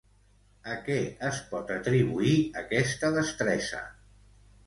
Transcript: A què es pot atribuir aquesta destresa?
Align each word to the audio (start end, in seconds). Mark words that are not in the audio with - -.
A 0.75 0.77
què 0.87 0.95
es 1.27 1.41
pot 1.51 1.73
atribuir 1.75 2.33
aquesta 2.63 3.13
destresa? 3.19 3.83